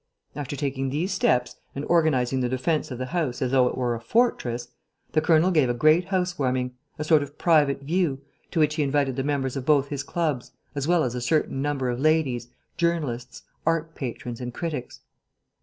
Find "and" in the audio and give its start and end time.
1.75-1.85, 14.41-14.55